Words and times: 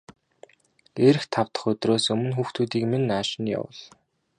Ирэх 1.07 1.23
тав 1.33 1.47
дахь 1.53 1.65
өдрөөс 1.71 2.05
өмнө 2.13 2.31
хүүхдүүдийг 2.35 2.85
минь 2.91 3.07
нааш 3.09 3.29
нь 3.41 3.51
явуул. 3.57 3.79